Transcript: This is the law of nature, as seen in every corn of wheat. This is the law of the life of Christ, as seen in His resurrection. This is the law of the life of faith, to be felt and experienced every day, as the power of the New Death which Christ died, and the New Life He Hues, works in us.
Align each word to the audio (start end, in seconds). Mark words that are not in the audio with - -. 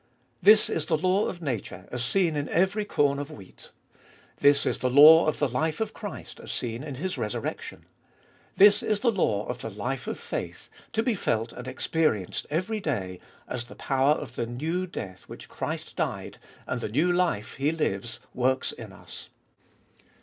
This 0.41 0.67
is 0.67 0.87
the 0.87 0.97
law 0.97 1.27
of 1.27 1.43
nature, 1.43 1.87
as 1.91 2.03
seen 2.03 2.35
in 2.35 2.49
every 2.49 2.85
corn 2.85 3.19
of 3.19 3.29
wheat. 3.29 3.69
This 4.37 4.65
is 4.65 4.79
the 4.79 4.89
law 4.89 5.27
of 5.27 5.37
the 5.37 5.47
life 5.47 5.79
of 5.79 5.93
Christ, 5.93 6.39
as 6.39 6.51
seen 6.51 6.81
in 6.83 6.95
His 6.95 7.19
resurrection. 7.19 7.85
This 8.57 8.81
is 8.81 9.01
the 9.01 9.11
law 9.11 9.45
of 9.45 9.61
the 9.61 9.69
life 9.69 10.07
of 10.07 10.17
faith, 10.19 10.69
to 10.93 11.03
be 11.03 11.13
felt 11.13 11.53
and 11.53 11.67
experienced 11.67 12.47
every 12.49 12.79
day, 12.79 13.19
as 13.47 13.65
the 13.65 13.75
power 13.75 14.15
of 14.15 14.35
the 14.37 14.47
New 14.47 14.87
Death 14.87 15.29
which 15.29 15.47
Christ 15.47 15.95
died, 15.97 16.39
and 16.65 16.81
the 16.81 16.89
New 16.89 17.13
Life 17.13 17.57
He 17.57 17.69
Hues, 17.69 18.19
works 18.33 18.71
in 18.71 18.91
us. 18.91 19.29